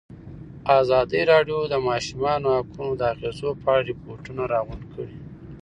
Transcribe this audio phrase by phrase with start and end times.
[0.79, 5.17] ازادي راډیو د د ماشومانو حقونه د اغېزو په اړه ریپوټونه راغونډ کړي.